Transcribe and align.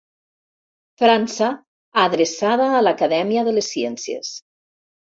França, 1.01 1.51
adreçada 2.05 2.73
a 2.73 2.83
l'Acadèmia 2.89 3.47
de 3.51 3.57
les 3.61 3.73
Ciències. 3.79 4.37